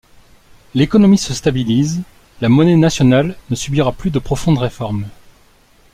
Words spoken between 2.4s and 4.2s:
la monnaie nationale ne subira plus de